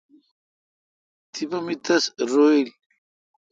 [1.33, 2.69] تپہ می تس روییل۔